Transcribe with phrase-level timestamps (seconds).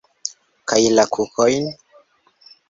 [0.71, 1.69] Kaj la kukojn?